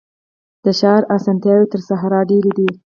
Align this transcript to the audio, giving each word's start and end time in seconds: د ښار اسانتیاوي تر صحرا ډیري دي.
د 0.63 0.65
ښار 0.79 1.01
اسانتیاوي 1.15 1.65
تر 1.73 1.79
صحرا 1.87 2.19
ډیري 2.31 2.51
دي. 2.57 2.69